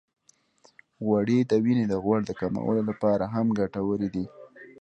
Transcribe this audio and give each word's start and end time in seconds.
غوړې 1.05 1.39
د 1.49 1.51
وینې 1.63 1.85
د 1.89 1.93
غوړ 2.03 2.19
د 2.25 2.31
کمولو 2.39 2.81
لپاره 2.89 3.25
هم 3.33 3.47
ګټورې 3.59 4.09
دي. 4.15 4.25